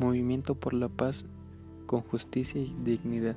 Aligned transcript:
Movimiento 0.00 0.54
por 0.54 0.72
la 0.72 0.88
Paz 0.88 1.26
con 1.84 2.00
Justicia 2.00 2.58
y 2.58 2.74
Dignidad. 2.82 3.36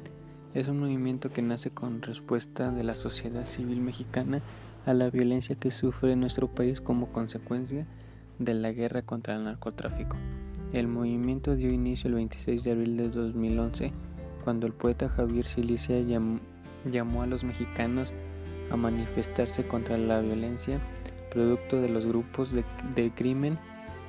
Es 0.53 0.69
un 0.69 0.79
movimiento 0.79 1.29
que 1.29 1.41
nace 1.41 1.71
con 1.71 2.01
respuesta 2.01 2.71
de 2.71 2.85
la 2.85 2.95
sociedad 2.95 3.43
civil 3.43 3.81
mexicana 3.81 4.41
a 4.85 4.93
la 4.93 5.09
violencia 5.09 5.57
que 5.57 5.71
sufre 5.71 6.15
nuestro 6.15 6.47
país 6.47 6.79
como 6.79 7.11
consecuencia 7.11 7.85
de 8.39 8.53
la 8.53 8.71
guerra 8.71 9.01
contra 9.01 9.35
el 9.35 9.43
narcotráfico. 9.43 10.15
El 10.71 10.87
movimiento 10.87 11.57
dio 11.57 11.69
inicio 11.69 12.07
el 12.07 12.13
26 12.13 12.63
de 12.63 12.71
abril 12.71 12.95
de 12.95 13.09
2011, 13.09 13.91
cuando 14.45 14.65
el 14.65 14.71
poeta 14.71 15.09
Javier 15.09 15.45
Silicia 15.45 15.99
llamó 15.99 17.23
a 17.23 17.27
los 17.27 17.43
mexicanos 17.43 18.13
a 18.71 18.77
manifestarse 18.77 19.67
contra 19.67 19.97
la 19.97 20.21
violencia 20.21 20.79
producto 21.29 21.81
de 21.81 21.89
los 21.89 22.05
grupos 22.05 22.53
de, 22.53 23.11
crimen 23.13 23.59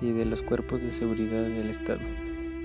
y 0.00 0.12
de 0.12 0.24
los 0.24 0.42
cuerpos 0.42 0.80
de 0.82 0.92
seguridad 0.92 1.42
del 1.42 1.70
Estado. 1.70 1.98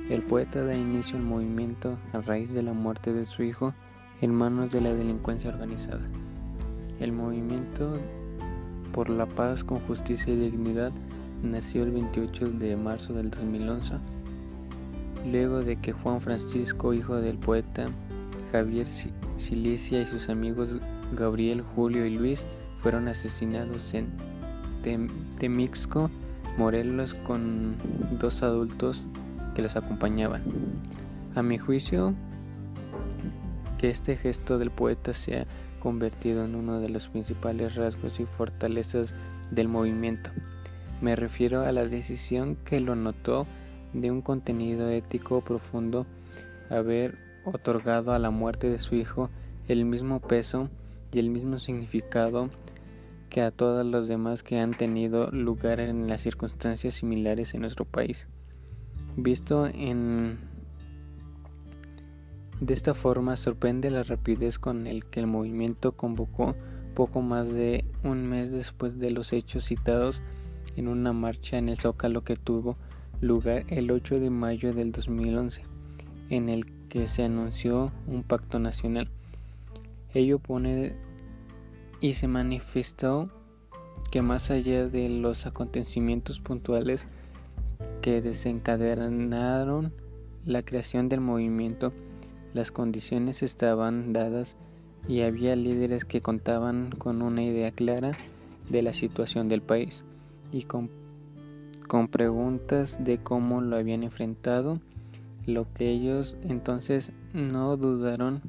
El 0.09 0.23
poeta 0.23 0.65
da 0.65 0.73
inicio 0.73 1.17
al 1.17 1.23
movimiento 1.23 1.99
a 2.13 2.21
raíz 2.21 2.51
de 2.51 2.63
la 2.63 2.73
muerte 2.73 3.13
de 3.13 3.27
su 3.27 3.43
hijo 3.43 3.75
en 4.21 4.33
manos 4.33 4.71
de 4.71 4.81
la 4.81 4.91
delincuencia 4.91 5.51
organizada. 5.51 6.01
El 6.99 7.11
movimiento 7.11 7.99
por 8.91 9.11
la 9.11 9.27
paz 9.27 9.63
con 9.63 9.79
justicia 9.81 10.33
y 10.33 10.37
dignidad 10.37 10.91
nació 11.43 11.83
el 11.83 11.91
28 11.91 12.49
de 12.53 12.75
marzo 12.75 13.13
del 13.13 13.29
2011, 13.29 13.97
luego 15.31 15.59
de 15.59 15.75
que 15.75 15.91
Juan 15.91 16.21
Francisco, 16.21 16.91
hijo 16.91 17.17
del 17.17 17.37
poeta 17.37 17.91
Javier 18.51 18.87
Silicia 19.35 20.01
y 20.01 20.07
sus 20.07 20.29
amigos 20.29 20.75
Gabriel, 21.15 21.61
Julio 21.61 22.03
y 22.07 22.17
Luis 22.17 22.43
fueron 22.81 23.07
asesinados 23.07 23.93
en 23.93 24.07
Temixco, 25.37 26.09
Morelos, 26.57 27.13
con 27.13 27.75
dos 28.19 28.41
adultos 28.41 29.03
que 29.59 29.63
los 29.63 29.75
acompañaban. 29.75 30.41
A 31.35 31.41
mi 31.41 31.57
juicio, 31.57 32.13
que 33.77 33.89
este 33.89 34.15
gesto 34.15 34.57
del 34.57 34.71
poeta 34.71 35.13
se 35.13 35.39
ha 35.39 35.47
convertido 35.81 36.45
en 36.45 36.55
uno 36.55 36.79
de 36.79 36.87
los 36.87 37.09
principales 37.09 37.75
rasgos 37.75 38.21
y 38.21 38.25
fortalezas 38.25 39.13
del 39.51 39.67
movimiento. 39.67 40.29
Me 41.01 41.17
refiero 41.17 41.63
a 41.63 41.73
la 41.73 41.85
decisión 41.85 42.55
que 42.63 42.79
lo 42.79 42.95
notó 42.95 43.47
de 43.91 44.11
un 44.11 44.21
contenido 44.21 44.89
ético 44.89 45.41
profundo 45.41 46.05
haber 46.69 47.17
otorgado 47.43 48.13
a 48.13 48.19
la 48.19 48.29
muerte 48.29 48.69
de 48.69 48.79
su 48.79 48.95
hijo 48.95 49.29
el 49.67 49.83
mismo 49.83 50.21
peso 50.21 50.69
y 51.11 51.19
el 51.19 51.29
mismo 51.29 51.59
significado 51.59 52.49
que 53.29 53.41
a 53.41 53.51
todos 53.51 53.85
los 53.85 54.07
demás 54.07 54.41
que 54.41 54.57
han 54.57 54.71
tenido 54.71 55.29
lugar 55.31 55.81
en 55.81 56.07
las 56.07 56.21
circunstancias 56.21 56.93
similares 56.93 57.53
en 57.53 57.59
nuestro 57.59 57.83
país. 57.83 58.25
Visto 59.21 59.67
en 59.67 60.39
de 62.61 62.73
esta 62.73 62.93
forma 62.93 63.35
sorprende 63.35 63.89
la 63.89 64.03
rapidez 64.03 64.59
con 64.59 64.87
el 64.87 65.05
que 65.05 65.19
el 65.19 65.27
movimiento 65.27 65.93
convocó 65.93 66.55
poco 66.93 67.21
más 67.21 67.51
de 67.51 67.83
un 68.03 68.27
mes 68.27 68.51
después 68.51 68.97
de 68.97 69.11
los 69.11 69.33
hechos 69.33 69.65
citados 69.65 70.23
en 70.77 70.87
una 70.87 71.11
marcha 71.11 71.57
en 71.57 71.67
el 71.67 71.77
Zócalo 71.77 72.23
que 72.23 72.37
tuvo 72.37 72.77
lugar 73.19 73.65
el 73.67 73.91
8 73.91 74.21
de 74.21 74.29
mayo 74.29 74.73
del 74.73 74.93
2011, 74.93 75.63
en 76.29 76.47
el 76.47 76.65
que 76.87 77.07
se 77.07 77.23
anunció 77.23 77.91
un 78.07 78.23
pacto 78.23 78.57
nacional. 78.57 79.09
Ello 80.13 80.39
pone 80.39 80.95
y 81.99 82.13
se 82.13 82.29
manifestó 82.29 83.29
que 84.11 84.21
más 84.21 84.49
allá 84.49 84.87
de 84.87 85.09
los 85.09 85.45
acontecimientos 85.45 86.39
puntuales 86.39 87.05
que 88.01 88.21
desencadenaron 88.21 89.93
la 90.45 90.63
creación 90.63 91.09
del 91.09 91.21
movimiento, 91.21 91.93
las 92.53 92.71
condiciones 92.71 93.43
estaban 93.43 94.13
dadas 94.13 94.55
y 95.07 95.21
había 95.21 95.55
líderes 95.55 96.05
que 96.05 96.21
contaban 96.21 96.91
con 96.91 97.21
una 97.21 97.43
idea 97.43 97.71
clara 97.71 98.11
de 98.69 98.81
la 98.81 98.93
situación 98.93 99.49
del 99.49 99.61
país 99.61 100.03
y 100.51 100.63
con, 100.63 100.89
con 101.87 102.07
preguntas 102.07 103.03
de 103.03 103.19
cómo 103.19 103.61
lo 103.61 103.75
habían 103.75 104.03
enfrentado, 104.03 104.79
lo 105.45 105.71
que 105.73 105.89
ellos 105.89 106.37
entonces 106.43 107.11
no 107.33 107.77
dudaron 107.77 108.41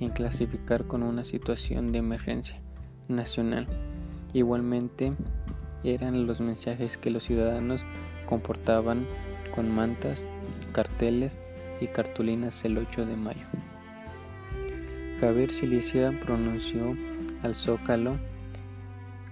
en 0.00 0.10
clasificar 0.10 0.86
con 0.86 1.02
una 1.02 1.24
situación 1.24 1.92
de 1.92 1.98
emergencia 1.98 2.60
nacional. 3.08 3.66
Igualmente 4.32 5.12
eran 5.84 6.26
los 6.26 6.40
mensajes 6.40 6.96
que 6.96 7.10
los 7.10 7.24
ciudadanos 7.24 7.84
comportaban 8.30 9.06
con 9.54 9.70
mantas, 9.70 10.24
carteles 10.72 11.36
y 11.80 11.88
cartulinas 11.88 12.64
el 12.64 12.78
8 12.78 13.04
de 13.04 13.16
mayo. 13.16 13.46
Javier 15.20 15.50
Silicia 15.50 16.18
pronunció 16.24 16.96
al 17.42 17.54
Zócalo 17.54 18.16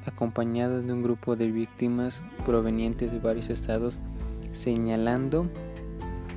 acompañado 0.04 0.82
de 0.82 0.92
un 0.92 1.02
grupo 1.02 1.36
de 1.36 1.50
víctimas 1.50 2.22
provenientes 2.44 3.12
de 3.12 3.18
varios 3.18 3.50
estados, 3.50 4.00
señalando, 4.52 5.48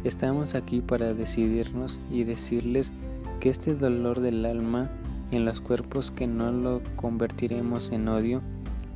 estamos 0.03 0.55
aquí 0.55 0.81
para 0.81 1.13
decidirnos 1.13 1.99
y 2.09 2.23
decirles 2.23 2.91
que 3.39 3.49
este 3.49 3.75
dolor 3.75 4.19
del 4.19 4.45
alma 4.45 4.89
en 5.31 5.45
los 5.45 5.61
cuerpos 5.61 6.11
que 6.11 6.28
no 6.28 6.51
lo 6.51 6.81
convertiremos 6.95 7.91
en 7.91 8.07
odio 8.09 8.41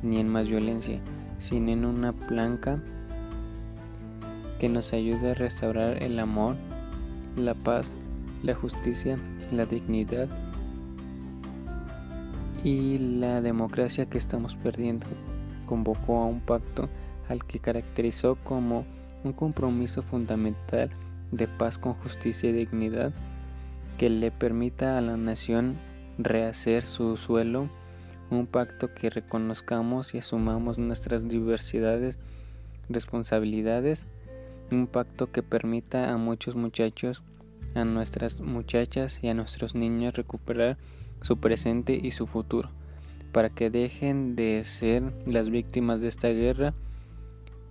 ni 0.02 0.18
en 0.18 0.28
más 0.28 0.48
violencia, 0.48 1.00
sino 1.38 1.72
en 1.72 1.84
una 1.84 2.12
planca 2.12 2.80
que 4.60 4.68
nos 4.68 4.92
ayude 4.92 5.32
a 5.32 5.34
restaurar 5.34 6.02
el 6.02 6.18
amor, 6.18 6.56
la 7.36 7.54
paz, 7.54 7.92
la 8.42 8.54
justicia, 8.54 9.18
la 9.52 9.66
dignidad 9.66 10.28
y 12.64 12.98
la 12.98 13.42
democracia 13.42 14.06
que 14.06 14.18
estamos 14.18 14.56
perdiendo. 14.56 15.06
Convocó 15.66 16.18
a 16.18 16.26
un 16.26 16.40
pacto 16.40 16.88
al 17.28 17.44
que 17.44 17.58
caracterizó 17.58 18.36
como 18.36 18.84
un 19.24 19.32
compromiso 19.32 20.02
fundamental 20.02 20.90
de 21.32 21.48
paz 21.48 21.78
con 21.78 21.94
justicia 21.94 22.50
y 22.50 22.52
dignidad 22.52 23.12
que 23.98 24.10
le 24.10 24.30
permita 24.30 24.98
a 24.98 25.00
la 25.00 25.16
nación 25.16 25.76
rehacer 26.18 26.82
su 26.82 27.16
suelo, 27.16 27.68
un 28.30 28.46
pacto 28.46 28.94
que 28.94 29.10
reconozcamos 29.10 30.14
y 30.14 30.18
asumamos 30.18 30.78
nuestras 30.78 31.28
diversidades, 31.28 32.18
responsabilidades, 32.88 34.06
un 34.70 34.86
pacto 34.86 35.30
que 35.30 35.42
permita 35.42 36.12
a 36.12 36.16
muchos 36.16 36.56
muchachos, 36.56 37.22
a 37.74 37.84
nuestras 37.84 38.40
muchachas 38.40 39.18
y 39.22 39.28
a 39.28 39.34
nuestros 39.34 39.74
niños 39.74 40.14
recuperar 40.14 40.78
su 41.20 41.38
presente 41.38 41.98
y 42.00 42.10
su 42.10 42.26
futuro, 42.26 42.70
para 43.32 43.50
que 43.50 43.70
dejen 43.70 44.36
de 44.36 44.64
ser 44.64 45.12
las 45.26 45.50
víctimas 45.50 46.00
de 46.00 46.08
esta 46.08 46.28
guerra 46.28 46.74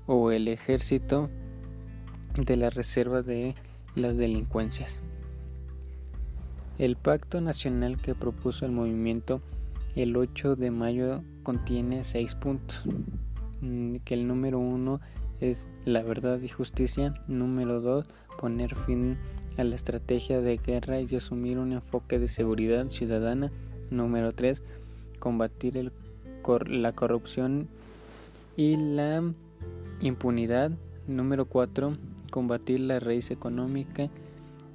o 0.05 0.31
el 0.31 0.47
ejército 0.47 1.29
de 2.37 2.57
la 2.57 2.69
reserva 2.69 3.21
de 3.21 3.55
las 3.95 4.17
delincuencias. 4.17 4.99
El 6.77 6.97
pacto 6.97 7.39
nacional 7.39 8.01
que 8.01 8.15
propuso 8.15 8.65
el 8.65 8.71
movimiento 8.71 9.41
el 9.95 10.17
8 10.17 10.57
de 10.57 10.71
mayo 10.71 11.23
contiene 11.43 12.03
seis 12.03 12.35
puntos, 12.35 12.83
mm, 13.61 13.97
que 14.03 14.13
el 14.13 14.27
número 14.27 14.59
uno 14.59 14.99
es 15.41 15.67
la 15.85 16.01
verdad 16.03 16.41
y 16.41 16.49
justicia, 16.49 17.15
número 17.27 17.81
dos 17.81 18.05
poner 18.37 18.75
fin 18.75 19.17
a 19.57 19.63
la 19.63 19.75
estrategia 19.75 20.41
de 20.41 20.57
guerra 20.57 20.99
y 21.01 21.15
asumir 21.15 21.57
un 21.57 21.73
enfoque 21.73 22.19
de 22.19 22.27
seguridad 22.27 22.89
ciudadana. 22.89 23.51
Número 23.89 24.33
3. 24.33 24.63
Combatir 25.19 25.77
el 25.77 25.91
la 26.67 26.93
corrupción 26.93 27.67
y 28.55 28.77
la 28.77 29.23
impunidad. 30.01 30.71
Número 31.07 31.45
4. 31.45 31.97
Combatir 32.29 32.81
la 32.81 32.99
raíz 32.99 33.31
económica 33.31 34.09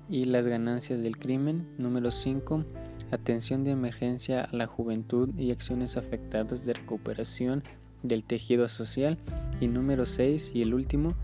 y 0.08 0.24
las 0.24 0.46
ganancias 0.46 1.00
del 1.00 1.16
crimen. 1.16 1.68
Número 1.78 2.10
5. 2.10 2.64
Atención 3.12 3.62
de 3.64 3.70
emergencia 3.70 4.42
a 4.42 4.56
la 4.56 4.66
juventud 4.66 5.30
y 5.36 5.52
acciones 5.52 5.96
afectadas 5.96 6.64
de 6.64 6.72
recuperación 6.72 7.62
del 8.02 8.24
tejido 8.24 8.68
social. 8.68 9.18
Y 9.60 9.68
número 9.68 10.06
6 10.06 10.52
y 10.54 10.62
el 10.62 10.74
último, 10.74 11.14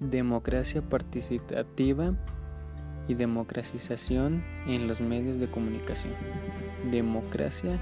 democracia 0.00 0.82
participativa 0.82 2.14
y 3.08 3.14
democratización 3.14 4.44
en 4.66 4.86
los 4.86 5.00
medios 5.00 5.38
de 5.38 5.50
comunicación. 5.50 6.12
Democracia. 6.90 7.80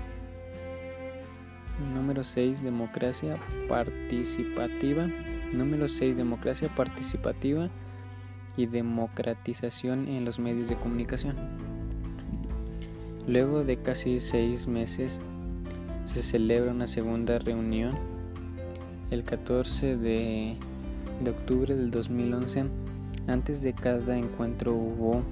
Número 1.94 2.24
6, 2.24 2.62
democracia 2.62 3.36
participativa. 3.68 5.06
Número 5.52 5.88
6, 5.88 6.16
democracia 6.16 6.68
participativa 6.74 7.68
y 8.56 8.66
democratización 8.66 10.08
en 10.08 10.24
los 10.24 10.38
medios 10.38 10.68
de 10.68 10.76
comunicación. 10.76 11.36
Luego 13.26 13.64
de 13.64 13.82
casi 13.82 14.20
seis 14.20 14.66
meses 14.66 15.20
se 16.06 16.22
celebra 16.22 16.70
una 16.70 16.86
segunda 16.86 17.38
reunión 17.38 17.96
el 19.10 19.24
14 19.24 19.96
de 19.96 20.56
de 21.20 21.30
octubre 21.30 21.74
del 21.74 21.90
2011 21.90 22.64
Antes 23.26 23.62
de 23.62 23.72
cada 23.72 24.16
encuentro 24.16 24.74
hubo 24.74 25.22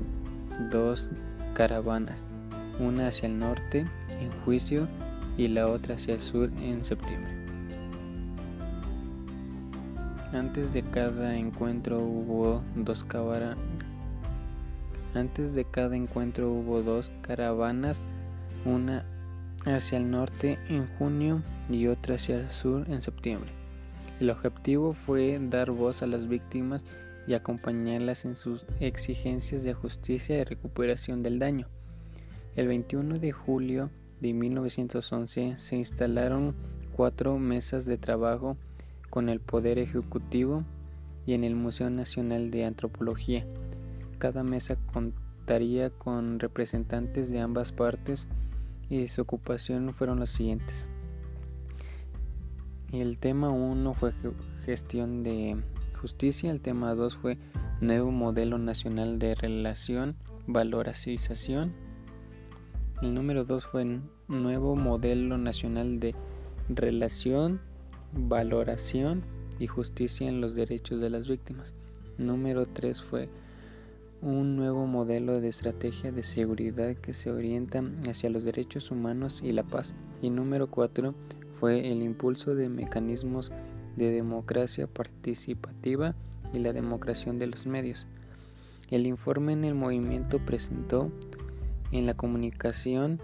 dos 0.72 1.08
caravanas, 1.54 2.22
una 2.80 3.08
hacia 3.08 3.28
el 3.28 3.38
norte 3.38 3.86
en 4.08 4.30
juicio 4.44 4.88
y 5.36 5.48
la 5.48 5.68
otra 5.68 5.94
hacia 5.96 6.14
el 6.14 6.20
sur 6.20 6.50
en 6.60 6.84
septiembre. 6.84 7.30
Antes 10.32 10.72
de 10.72 10.82
cada 10.82 11.36
encuentro 11.36 12.00
hubo 12.00 12.62
dos 12.74 13.06
Antes 15.14 15.54
de 15.54 15.64
cada 15.64 15.94
encuentro 15.94 16.50
hubo 16.50 16.82
dos 16.82 17.12
caravanas, 17.22 18.00
una 18.64 19.04
hacia 19.66 19.98
el 19.98 20.10
norte 20.10 20.58
en 20.68 20.86
junio 20.98 21.42
y 21.68 21.86
otra 21.86 22.16
hacia 22.16 22.40
el 22.40 22.50
sur 22.50 22.88
en 22.90 23.02
septiembre. 23.02 23.50
El 24.20 24.30
objetivo 24.30 24.92
fue 24.92 25.38
dar 25.40 25.70
voz 25.70 26.02
a 26.02 26.06
las 26.06 26.28
víctimas 26.28 26.82
y 27.26 27.34
acompañarlas 27.34 28.24
en 28.24 28.36
sus 28.36 28.64
exigencias 28.80 29.62
de 29.64 29.74
justicia 29.74 30.38
y 30.38 30.44
recuperación 30.44 31.22
del 31.22 31.38
daño. 31.38 31.68
El 32.54 32.68
21 32.68 33.18
de 33.18 33.32
julio 33.32 33.90
de 34.20 34.32
1911 34.32 35.56
se 35.58 35.76
instalaron 35.76 36.54
cuatro 36.94 37.38
mesas 37.38 37.86
de 37.86 37.98
trabajo 37.98 38.56
con 39.10 39.28
el 39.28 39.40
Poder 39.40 39.78
Ejecutivo 39.78 40.64
y 41.26 41.34
en 41.34 41.44
el 41.44 41.54
Museo 41.54 41.90
Nacional 41.90 42.50
de 42.50 42.64
Antropología. 42.64 43.46
Cada 44.18 44.44
mesa 44.44 44.76
contaría 44.92 45.90
con 45.90 46.38
representantes 46.38 47.30
de 47.30 47.40
ambas 47.40 47.72
partes 47.72 48.26
y 48.94 49.08
su 49.08 49.22
ocupación 49.22 49.92
fueron 49.92 50.20
los 50.20 50.30
siguientes. 50.30 50.88
El 52.92 53.18
tema 53.18 53.50
1 53.50 53.94
fue 53.94 54.12
gestión 54.64 55.24
de 55.24 55.56
justicia, 56.00 56.52
el 56.52 56.62
tema 56.62 56.94
2 56.94 57.16
fue 57.16 57.38
nuevo 57.80 58.12
modelo 58.12 58.56
nacional 58.58 59.18
de 59.18 59.34
relación, 59.34 60.16
valorización. 60.46 61.74
El 63.02 63.14
número 63.14 63.44
2 63.44 63.66
fue 63.66 64.00
nuevo 64.28 64.76
modelo 64.76 65.38
nacional 65.38 65.98
de 65.98 66.14
relación, 66.68 67.60
valoración 68.12 69.24
y 69.58 69.66
justicia 69.66 70.28
en 70.28 70.40
los 70.40 70.54
derechos 70.54 71.00
de 71.00 71.10
las 71.10 71.26
víctimas. 71.26 71.74
Número 72.16 72.66
3 72.66 73.02
fue 73.02 73.28
un 74.24 74.56
nuevo 74.56 74.86
modelo 74.86 75.42
de 75.42 75.48
estrategia 75.48 76.10
de 76.10 76.22
seguridad 76.22 76.96
que 76.96 77.12
se 77.12 77.30
orienta 77.30 77.82
hacia 78.08 78.30
los 78.30 78.44
derechos 78.44 78.90
humanos 78.90 79.40
y 79.42 79.52
la 79.52 79.64
paz. 79.64 79.92
Y 80.22 80.30
número 80.30 80.68
4 80.68 81.14
fue 81.52 81.92
el 81.92 82.02
impulso 82.02 82.54
de 82.54 82.70
mecanismos 82.70 83.52
de 83.96 84.10
democracia 84.10 84.86
participativa 84.86 86.14
y 86.54 86.60
la 86.60 86.72
democracia 86.72 87.34
de 87.34 87.46
los 87.46 87.66
medios. 87.66 88.06
El 88.90 89.06
informe 89.06 89.52
en 89.52 89.64
el 89.64 89.74
movimiento 89.74 90.38
presentó 90.38 91.12
en 91.92 92.06
la 92.06 92.14
comunicación 92.14 93.20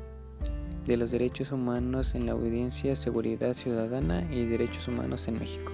de 0.86 0.98
los 0.98 1.10
derechos 1.12 1.50
humanos 1.50 2.14
en 2.14 2.26
la 2.26 2.32
audiencia 2.32 2.94
Seguridad 2.94 3.54
Ciudadana 3.54 4.28
y 4.30 4.44
Derechos 4.44 4.86
Humanos 4.88 5.28
en 5.28 5.38
México, 5.38 5.72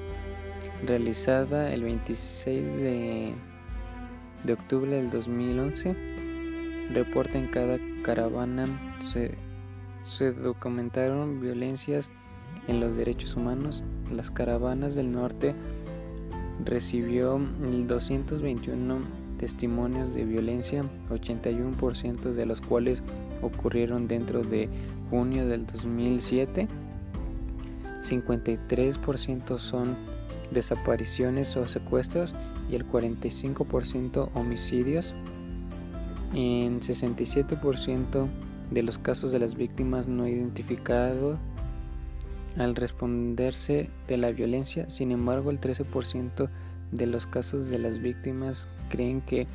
realizada 0.84 1.72
el 1.72 1.82
26 1.82 2.76
de 2.76 3.34
de 4.46 4.52
octubre 4.52 4.94
del 4.94 5.10
2011 5.10 5.94
reporta 6.92 7.38
en 7.38 7.48
cada 7.48 7.78
caravana 8.02 8.66
se, 9.00 9.36
documentaron 10.32 11.40
violencias 11.40 12.10
en 12.68 12.80
los 12.80 12.96
derechos 12.96 13.36
humanos. 13.36 13.82
Las 14.10 14.30
caravanas 14.30 14.94
del 14.94 15.10
norte 15.10 15.54
recibió 16.64 17.38
221 17.38 19.26
testimonios 19.38 20.14
de 20.14 20.24
violencia, 20.24 20.84
81% 21.10 22.32
de 22.32 22.46
los 22.46 22.60
cuales 22.60 23.02
ocurrieron 23.42 24.06
dentro 24.06 24.42
de 24.42 24.68
junio 25.10 25.46
del 25.46 25.66
2007. 25.66 26.68
53% 28.02 29.58
son 29.58 29.96
desapariciones 30.52 31.56
o 31.56 31.66
secuestros 31.66 32.32
y 32.70 32.76
el 32.76 32.86
45% 32.86 34.30
homicidios. 34.34 35.14
En 36.34 36.80
67% 36.80 38.28
de 38.70 38.82
los 38.82 38.98
casos 38.98 39.32
de 39.32 39.38
las 39.38 39.54
víctimas 39.54 40.08
no 40.08 40.26
identificados 40.26 41.38
al 42.56 42.74
responderse 42.74 43.90
de 44.08 44.16
la 44.16 44.30
violencia, 44.30 44.88
sin 44.90 45.12
embargo 45.12 45.50
el 45.50 45.60
13% 45.60 46.50
de 46.90 47.06
los 47.06 47.26
casos 47.26 47.68
de 47.68 47.78
las 47.78 48.00
víctimas 48.00 48.68
creen 48.88 49.20
que 49.20 49.46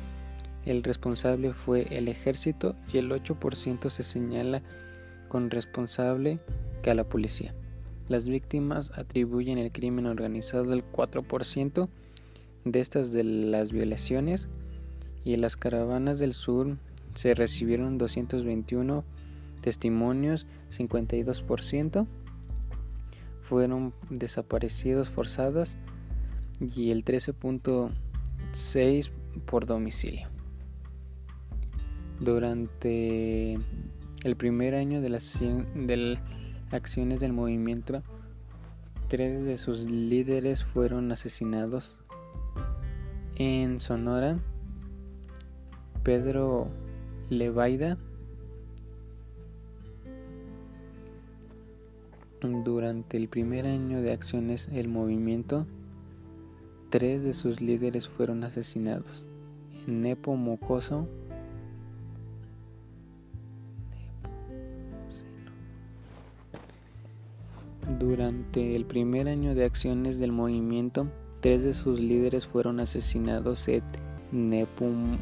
el 0.64 0.82
responsable 0.82 1.52
fue 1.52 1.96
el 1.96 2.08
ejército 2.08 2.76
y 2.92 2.98
el 2.98 3.10
8% 3.10 3.90
se 3.90 4.02
señala 4.02 4.62
con 5.28 5.50
responsable 5.50 6.38
que 6.82 6.90
a 6.90 6.94
la 6.94 7.04
policía. 7.04 7.54
Las 8.08 8.26
víctimas 8.26 8.92
atribuyen 8.94 9.58
el 9.58 9.72
crimen 9.72 10.06
organizado 10.06 10.72
al 10.72 10.84
4%, 10.84 11.88
de 12.64 12.80
estas 12.80 13.10
de 13.10 13.24
las 13.24 13.72
violaciones 13.72 14.48
y 15.24 15.34
en 15.34 15.40
las 15.40 15.56
caravanas 15.56 16.18
del 16.18 16.32
sur 16.32 16.76
se 17.14 17.34
recibieron 17.34 17.98
221 17.98 19.04
testimonios, 19.60 20.46
52% 20.70 22.06
fueron 23.40 23.92
desaparecidos 24.08 25.08
forzadas 25.08 25.76
y 26.60 26.90
el 26.90 27.04
13.6 27.04 29.10
por 29.44 29.66
domicilio. 29.66 30.28
Durante 32.20 33.58
el 34.22 34.36
primer 34.36 34.74
año 34.74 35.00
de 35.00 35.08
las, 35.08 35.40
de 35.40 35.96
las 35.96 36.20
acciones 36.70 37.20
del 37.20 37.32
movimiento, 37.32 38.02
tres 39.08 39.42
de 39.42 39.58
sus 39.58 39.82
líderes 39.82 40.64
fueron 40.64 41.10
asesinados 41.12 41.96
en 43.36 43.80
Sonora, 43.80 44.38
Pedro 46.02 46.68
Levaida, 47.30 47.98
durante 52.64 53.16
el 53.16 53.28
primer 53.28 53.66
año 53.66 54.02
de 54.02 54.12
acciones 54.12 54.68
el 54.72 54.88
movimiento, 54.88 55.66
tres 56.90 57.22
de 57.22 57.34
sus 57.34 57.60
líderes 57.60 58.08
fueron 58.08 58.44
asesinados. 58.44 59.26
En 59.86 60.02
Nepo 60.02 60.36
Mocoso, 60.36 61.08
durante 67.98 68.76
el 68.76 68.84
primer 68.84 69.28
año 69.28 69.54
de 69.54 69.64
acciones 69.64 70.18
del 70.18 70.32
movimiento, 70.32 71.08
Tres 71.42 71.64
de 71.64 71.74
sus 71.74 71.98
líderes 71.98 72.46
fueron 72.46 72.78
asesinados 72.78 73.66
en 73.66 73.82
Nepum. 74.30 75.18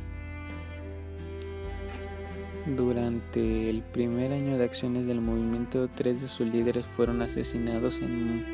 Durante 2.77 3.71
el 3.71 3.83
primer 3.83 4.31
año 4.31 4.59
de 4.59 4.65
acciones 4.65 5.07
del 5.07 5.23
movimiento, 5.23 5.89
tres 5.89 6.21
de 6.21 6.29
sus 6.29 6.47
líderes 6.47 6.85
fueron 6.85 7.23
asesinados 7.23 8.03
en, 8.03 8.45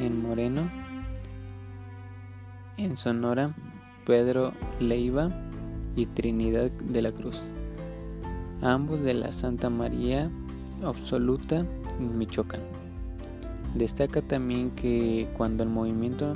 en 0.00 0.22
Moreno, 0.22 0.70
en 2.78 2.96
Sonora, 2.96 3.54
Pedro 4.06 4.54
Leiva 4.80 5.30
y 5.94 6.06
Trinidad 6.06 6.70
de 6.70 7.02
la 7.02 7.12
Cruz, 7.12 7.42
ambos 8.62 9.02
de 9.02 9.12
la 9.12 9.30
Santa 9.30 9.68
María 9.68 10.30
Absoluta, 10.82 11.66
Michoacán. 12.00 12.85
Destaca 13.76 14.22
también 14.22 14.70
que 14.70 15.28
cuando 15.36 15.62
el 15.62 15.68
movimiento 15.68 16.32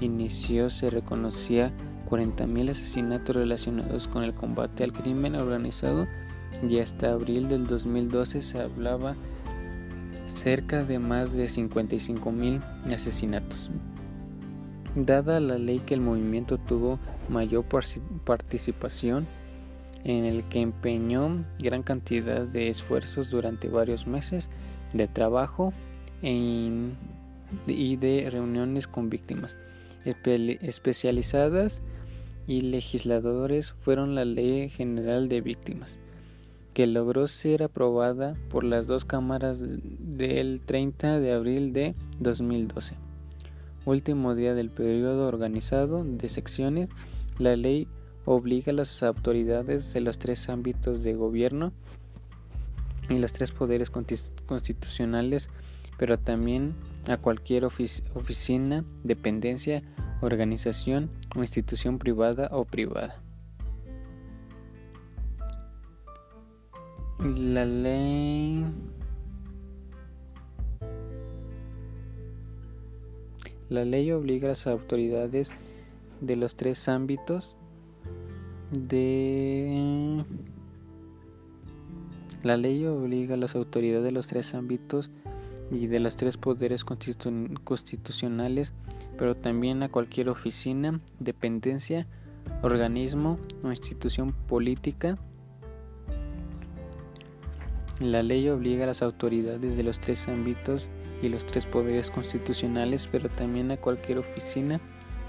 inició 0.00 0.70
se 0.70 0.90
reconocía 0.90 1.72
40.000 2.08 2.70
asesinatos 2.70 3.34
relacionados 3.34 4.06
con 4.06 4.22
el 4.22 4.32
combate 4.32 4.84
al 4.84 4.92
crimen 4.92 5.34
organizado 5.34 6.06
y 6.62 6.78
hasta 6.78 7.10
abril 7.10 7.48
del 7.48 7.66
2012 7.66 8.42
se 8.42 8.60
hablaba 8.60 9.16
cerca 10.26 10.84
de 10.84 11.00
más 11.00 11.32
de 11.32 11.46
55.000 11.46 12.62
asesinatos. 12.94 13.70
Dada 14.94 15.40
la 15.40 15.58
ley 15.58 15.80
que 15.80 15.94
el 15.94 16.00
movimiento 16.00 16.58
tuvo 16.58 17.00
mayor 17.28 17.64
participación 18.24 19.26
en 20.04 20.24
el 20.26 20.44
que 20.44 20.60
empeñó 20.60 21.44
gran 21.58 21.82
cantidad 21.82 22.42
de 22.42 22.68
esfuerzos 22.68 23.30
durante 23.30 23.68
varios 23.68 24.06
meses 24.06 24.48
de 24.92 25.08
trabajo 25.08 25.72
y 26.22 27.96
de 27.96 28.28
reuniones 28.30 28.86
con 28.86 29.10
víctimas 29.10 29.56
especializadas 30.04 31.82
y 32.46 32.60
legisladores 32.62 33.72
fueron 33.72 34.14
la 34.14 34.24
Ley 34.24 34.68
General 34.68 35.28
de 35.28 35.40
Víctimas, 35.40 35.98
que 36.74 36.86
logró 36.86 37.26
ser 37.26 37.62
aprobada 37.62 38.36
por 38.50 38.64
las 38.64 38.86
dos 38.86 39.04
cámaras 39.04 39.60
del 39.62 40.60
30 40.62 41.20
de 41.20 41.32
abril 41.32 41.72
de 41.72 41.94
2012, 42.20 42.96
último 43.86 44.34
día 44.34 44.54
del 44.54 44.70
periodo 44.70 45.26
organizado 45.26 46.04
de 46.04 46.28
secciones 46.28 46.88
La 47.38 47.56
ley 47.56 47.88
obliga 48.26 48.72
a 48.72 48.74
las 48.74 49.02
autoridades 49.02 49.92
de 49.92 50.00
los 50.00 50.18
tres 50.18 50.48
ámbitos 50.48 51.02
de 51.02 51.14
gobierno 51.14 51.72
y 53.10 53.18
los 53.18 53.32
tres 53.32 53.52
poderes 53.52 53.90
constitucionales, 53.90 55.50
pero 55.98 56.18
también 56.18 56.74
a 57.06 57.16
cualquier 57.16 57.64
oficina, 57.64 58.84
dependencia, 59.02 59.82
organización 60.20 61.10
o 61.36 61.40
institución 61.40 61.98
privada 61.98 62.48
o 62.52 62.64
privada. 62.64 63.20
La 67.18 67.64
ley 67.64 68.64
La 73.70 73.84
ley 73.84 74.12
obliga 74.12 74.46
a 74.46 74.50
las 74.50 74.66
autoridades 74.66 75.50
de 76.20 76.36
los 76.36 76.54
tres 76.54 76.86
ámbitos 76.86 77.56
de 78.70 80.24
la 82.42 82.56
ley 82.56 82.84
obliga 82.84 83.34
a 83.34 83.38
las 83.38 83.54
autoridades 83.54 84.04
de 84.04 84.12
los 84.12 84.26
tres 84.26 84.54
ámbitos 84.54 85.10
y 85.70 85.86
de 85.86 86.00
los 86.00 86.16
tres 86.16 86.36
poderes 86.36 86.84
constitucionales, 86.84 88.74
pero 89.18 89.34
también 89.34 89.82
a 89.82 89.88
cualquier 89.88 90.28
oficina, 90.28 91.00
dependencia, 91.18 92.06
organismo 92.62 93.38
o 93.62 93.70
institución 93.70 94.32
política. 94.32 95.18
La 98.00 98.22
ley 98.22 98.48
obliga 98.48 98.84
a 98.84 98.88
las 98.88 99.02
autoridades 99.02 99.76
de 99.76 99.82
los 99.82 100.00
tres 100.00 100.28
ámbitos 100.28 100.88
y 101.22 101.28
los 101.28 101.46
tres 101.46 101.64
poderes 101.64 102.10
constitucionales, 102.10 103.08
pero 103.10 103.28
también 103.28 103.70
a 103.70 103.76
cualquier 103.76 104.18
oficina, 104.18 104.80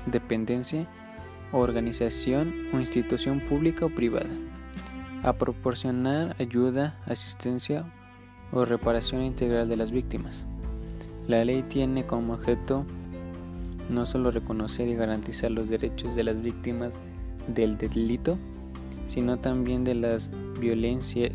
dependencia, 0.08 0.90
organización 1.52 2.54
o 2.74 2.80
institución 2.80 3.40
pública 3.40 3.86
o 3.86 3.90
privada, 3.90 4.30
a 5.24 5.34
proporcionar 5.34 6.36
ayuda, 6.40 7.00
asistencia 7.06 7.86
o 8.52 8.66
reparación 8.66 9.22
integral 9.24 9.70
de 9.70 9.78
las 9.78 9.92
víctimas. 9.92 10.44
La 11.28 11.44
ley 11.44 11.64
tiene 11.64 12.06
como 12.06 12.34
objeto 12.34 12.86
no 13.90 14.06
solo 14.06 14.32
reconocer 14.32 14.88
y 14.88 14.96
garantizar 14.96 15.52
los 15.52 15.70
derechos 15.70 16.16
de 16.16 16.24
las 16.24 16.42
víctimas 16.42 17.00
del 17.48 17.78
delito, 17.78 18.38
sino 19.08 19.38
también 19.38 19.84
de 19.84 19.96
las 19.96 20.30
violencias. 20.60 21.32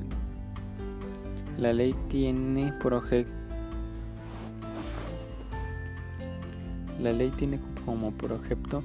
La 1.59 1.73
ley 1.73 1.95
tiene 2.09 2.73
por 2.83 2.95
objeto 2.95 3.31
La 7.03 7.13
ley 7.13 7.31
tiene 7.31 7.59
como 7.87 8.13
por 8.13 8.33
objeto 8.33 8.83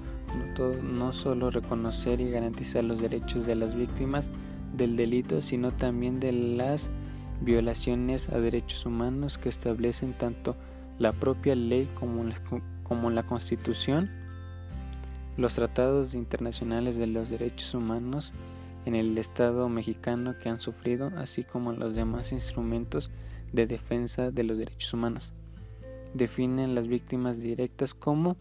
no, 0.83 1.11
solo 1.13 1.51
reconocer 1.51 2.21
y 2.21 2.29
garantizar 2.29 2.83
los 2.83 3.01
derechos 3.01 3.45
de 3.45 3.55
las 3.55 3.75
víctimas 3.75 4.29
del 4.75 4.95
delito, 4.95 5.41
sino 5.41 5.71
también 5.71 6.19
de 6.19 6.31
las 6.31 6.89
violaciones 7.41 8.29
a 8.29 8.39
derechos 8.39 8.85
humanos 8.85 9.37
que 9.37 9.49
establecen 9.49 10.13
tanto 10.13 10.55
la 10.99 11.13
propia 11.13 11.55
ley 11.55 11.89
como 11.95 13.09
la, 13.09 13.23
Constitución, 13.23 14.09
los 15.37 15.53
tratados 15.53 16.13
internacionales 16.13 16.95
de 16.95 17.07
los 17.07 17.29
derechos 17.29 17.73
humanos 17.73 18.31
en 18.85 18.95
el 18.95 19.17
Estado 19.17 19.67
mexicano 19.67 20.35
que 20.41 20.49
han 20.49 20.59
sufrido, 20.59 21.11
así 21.17 21.43
como 21.43 21.73
los 21.73 21.95
demás 21.95 22.31
instrumentos 22.31 23.11
de 23.51 23.67
defensa 23.67 24.31
de 24.31 24.43
los 24.43 24.57
derechos 24.57 24.93
humanos. 24.93 25.31
Definen 26.13 26.75
las 26.75 26.87
víctimas 26.87 27.39
directas 27.39 27.93
como 27.93 28.37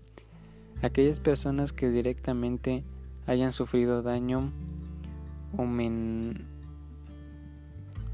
aquellas 0.82 1.18
personas 1.18 1.72
que 1.72 1.90
directamente 1.90 2.84
hayan 3.26 3.52
sufrido 3.52 4.02
daño 4.02 4.52
o 5.56 5.64
men 5.64 6.53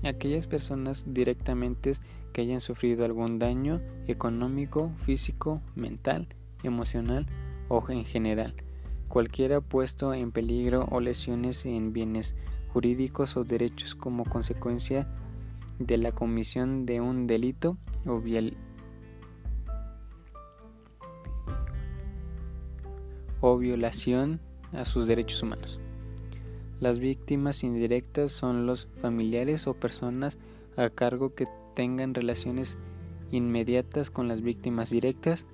aquellas 0.05 0.47
personas 0.47 1.05
directamente 1.07 1.93
que 2.33 2.43
hayan 2.43 2.61
sufrido 2.61 3.05
algún 3.05 3.39
daño 3.39 3.81
económico, 4.07 4.93
físico, 4.99 5.61
mental, 5.75 6.29
emocional 6.63 7.27
o 7.69 7.85
en 7.89 8.05
general, 8.05 8.55
cualquiera 9.09 9.61
puesto 9.61 10.15
en 10.15 10.33
peligro 10.33 10.87
o 10.91 11.01
lesiones 11.01 11.65
en 11.67 11.93
bienes 11.93 12.35
jurídicos 12.73 13.37
o 13.37 13.45
derechos 13.45 13.95
como 13.95 14.25
consecuencia 14.25 15.09
de 15.79 15.97
la 15.97 16.13
comisión 16.13 16.87
de 16.87 17.01
un 17.01 17.27
delito 17.27 17.77
o, 18.07 18.23
o 23.41 23.59
violación 23.59 24.41
a 24.73 24.85
sus 24.85 25.07
derechos 25.07 25.43
humanos. 25.43 25.81
Las 26.81 26.99
víctimas 26.99 27.63
indirectas 27.63 28.33
son 28.33 28.65
los 28.65 28.89
familiares 28.97 29.67
o 29.67 29.75
personas 29.75 30.39
a 30.79 30.89
cargo 30.89 31.35
que 31.35 31.47
tengan 31.77 32.15
relaciones 32.15 32.79
inmediatas 33.31 34.11
con 34.11 34.29
las 34.29 34.41
víctimas 34.41 34.89
directas 34.89 35.45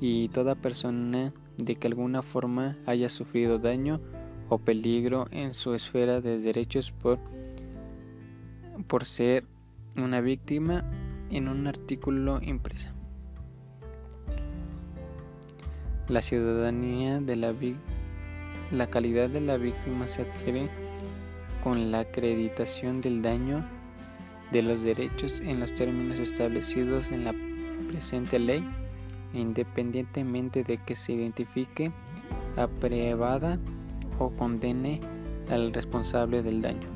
y 0.00 0.30
toda 0.30 0.54
persona 0.54 1.34
de 1.58 1.76
que 1.76 1.88
alguna 1.88 2.22
forma 2.22 2.78
haya 2.86 3.10
sufrido 3.10 3.58
daño 3.58 4.00
o 4.48 4.58
peligro 4.58 5.26
en 5.30 5.52
su 5.52 5.74
esfera 5.74 6.22
de 6.22 6.38
derechos 6.38 6.90
por, 6.90 7.18
por 8.86 9.04
ser 9.04 9.44
una 9.98 10.22
víctima 10.22 10.90
en 11.30 11.48
un 11.48 11.66
artículo 11.66 12.40
impreso. 12.42 12.88
La 16.08 16.22
ciudadanía 16.22 17.20
de 17.20 17.36
la 17.36 17.52
la 18.72 18.86
calidad 18.86 19.28
de 19.28 19.40
la 19.40 19.58
víctima 19.58 20.08
se 20.08 20.22
adquiere 20.22 20.70
con 21.62 21.92
la 21.92 22.00
acreditación 22.00 23.02
del 23.02 23.20
daño 23.20 23.64
de 24.50 24.62
los 24.62 24.82
derechos 24.82 25.40
en 25.40 25.60
los 25.60 25.74
términos 25.74 26.18
establecidos 26.18 27.12
en 27.12 27.24
la 27.24 27.34
presente 27.88 28.38
ley, 28.38 28.64
independientemente 29.34 30.64
de 30.64 30.78
que 30.78 30.96
se 30.96 31.12
identifique, 31.12 31.92
aprobada 32.56 33.58
o 34.18 34.30
condene 34.30 35.00
al 35.50 35.72
responsable 35.72 36.42
del 36.42 36.62
daño 36.62 36.88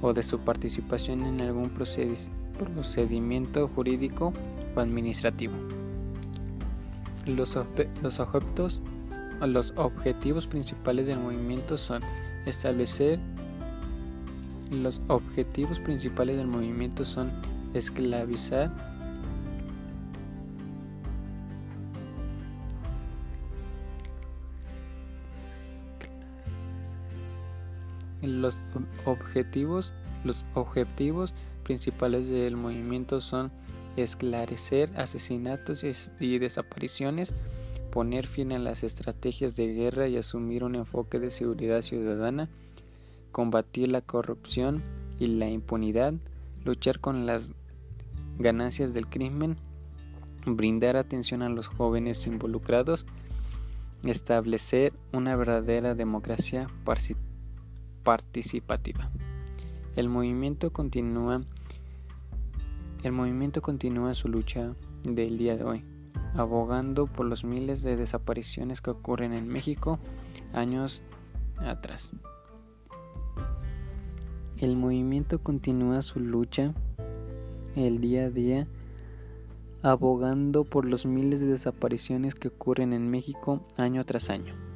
o 0.00 0.12
de 0.12 0.22
su 0.22 0.38
participación 0.40 1.26
en 1.26 1.40
algún 1.40 1.70
procedimiento 1.70 3.68
jurídico 3.68 4.32
o 4.76 4.80
administrativo. 4.80 5.54
Los, 7.26 7.56
objetos, 7.56 8.80
los 9.46 9.72
objetivos 9.76 10.46
principales 10.46 11.06
del 11.06 11.18
movimiento 11.18 11.76
son 11.76 12.02
establecer 12.46 13.18
los 14.70 15.00
objetivos 15.08 15.80
principales 15.80 16.36
del 16.36 16.46
movimiento 16.46 17.04
son 17.04 17.30
esclavizar 17.74 18.70
los 28.22 28.62
objetivos 29.04 29.92
los 30.24 30.44
objetivos 30.54 31.32
principales 31.62 32.28
del 32.28 32.56
movimiento 32.56 33.20
son 33.20 33.52
esclarecer 33.96 34.90
asesinatos 34.96 35.84
y 36.20 36.38
desapariciones, 36.38 37.34
poner 37.98 38.28
fin 38.28 38.52
a 38.52 38.60
las 38.60 38.84
estrategias 38.84 39.56
de 39.56 39.74
guerra 39.74 40.06
y 40.06 40.16
asumir 40.16 40.62
un 40.62 40.76
enfoque 40.76 41.18
de 41.18 41.32
seguridad 41.32 41.82
ciudadana, 41.82 42.48
combatir 43.32 43.88
la 43.88 44.02
corrupción 44.02 44.84
y 45.18 45.26
la 45.26 45.50
impunidad, 45.50 46.14
luchar 46.64 47.00
con 47.00 47.26
las 47.26 47.54
ganancias 48.38 48.94
del 48.94 49.08
crimen, 49.08 49.56
brindar 50.46 50.96
atención 50.96 51.42
a 51.42 51.48
los 51.48 51.66
jóvenes 51.66 52.24
involucrados, 52.28 53.04
establecer 54.04 54.92
una 55.12 55.34
verdadera 55.34 55.96
democracia 55.96 56.68
participativa. 58.04 59.10
El 59.96 60.08
movimiento 60.08 60.72
continúa 60.72 61.40
el 63.02 63.10
movimiento 63.10 63.60
continúa 63.60 64.14
su 64.14 64.28
lucha 64.28 64.76
del 65.02 65.36
día 65.36 65.56
de 65.56 65.64
hoy, 65.64 65.84
abogando 66.34 67.06
por 67.06 67.26
los 67.26 67.44
miles 67.44 67.82
de 67.82 67.96
desapariciones 67.96 68.80
que 68.80 68.90
ocurren 68.90 69.32
en 69.32 69.48
México 69.48 69.98
años 70.52 71.02
atrás. 71.58 72.12
El 74.56 74.76
movimiento 74.76 75.40
continúa 75.40 76.02
su 76.02 76.20
lucha 76.20 76.74
el 77.76 78.00
día 78.00 78.24
a 78.24 78.30
día, 78.30 78.66
abogando 79.82 80.64
por 80.64 80.84
los 80.84 81.06
miles 81.06 81.40
de 81.40 81.46
desapariciones 81.46 82.34
que 82.34 82.48
ocurren 82.48 82.92
en 82.92 83.08
México 83.08 83.62
año 83.76 84.04
tras 84.04 84.30
año. 84.30 84.67